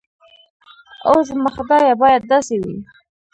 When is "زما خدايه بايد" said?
1.29-2.21